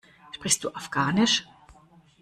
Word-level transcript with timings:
Sprichst 0.31 0.63
du 0.63 0.71
Afghanisch? 0.73 1.45